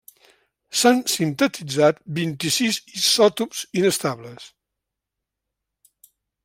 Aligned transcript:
S'han 0.79 1.01
sintetitzat 1.15 1.99
vint-i-sis 2.21 2.81
isòtops 3.01 3.63
inestables. 3.83 4.51